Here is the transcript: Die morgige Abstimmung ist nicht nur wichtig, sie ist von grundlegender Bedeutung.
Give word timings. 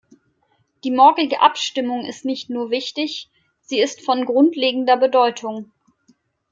Die 0.83 0.89
morgige 0.89 1.41
Abstimmung 1.43 2.05
ist 2.07 2.25
nicht 2.25 2.49
nur 2.49 2.71
wichtig, 2.71 3.29
sie 3.61 3.79
ist 3.79 4.03
von 4.03 4.25
grundlegender 4.25 4.97
Bedeutung. 4.97 5.71